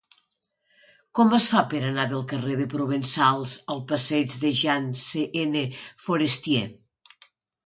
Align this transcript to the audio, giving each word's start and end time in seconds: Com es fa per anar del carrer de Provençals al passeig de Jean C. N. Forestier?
Com 1.17 1.35
es 1.37 1.49
fa 1.51 1.61
per 1.73 1.81
anar 1.89 2.05
del 2.13 2.23
carrer 2.31 2.55
de 2.61 2.65
Provençals 2.71 3.53
al 3.75 3.83
passeig 3.93 4.39
de 4.47 4.51
Jean 4.63 4.89
C. 5.03 5.27
N. 5.45 5.63
Forestier? 6.09 6.65